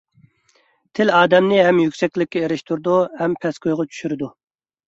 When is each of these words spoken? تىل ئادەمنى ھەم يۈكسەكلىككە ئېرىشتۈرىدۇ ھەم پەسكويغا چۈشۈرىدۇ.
تىل 0.99 1.11
ئادەمنى 1.17 1.59
ھەم 1.67 1.83
يۈكسەكلىككە 1.83 2.43
ئېرىشتۈرىدۇ 2.47 2.97
ھەم 3.23 3.37
پەسكويغا 3.45 3.87
چۈشۈرىدۇ. 3.93 4.33